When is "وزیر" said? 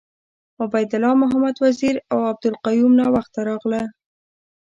1.65-1.95